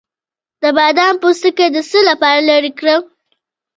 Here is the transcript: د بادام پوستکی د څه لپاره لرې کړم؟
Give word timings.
د 0.61 0.63
بادام 0.77 1.15
پوستکی 1.21 1.67
د 1.71 1.77
څه 1.89 1.99
لپاره 2.09 2.41
لرې 2.49 2.71
کړم؟ 2.79 3.01